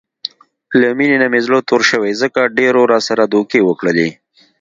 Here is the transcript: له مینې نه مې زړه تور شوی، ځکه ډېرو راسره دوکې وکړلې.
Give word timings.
له 0.79 0.87
مینې 0.97 1.17
نه 1.21 1.27
مې 1.31 1.39
زړه 1.45 1.59
تور 1.69 1.81
شوی، 1.89 2.11
ځکه 2.21 2.53
ډېرو 2.57 2.81
راسره 2.93 3.23
دوکې 3.33 3.59
وکړلې. 3.63 4.09